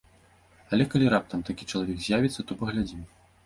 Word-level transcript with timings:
Але 0.77 0.87
калі 0.93 1.11
раптам 1.15 1.45
такі 1.51 1.69
чалавек 1.75 2.03
з'явіцца, 2.09 2.41
то 2.49 2.61
паглядзім. 2.63 3.09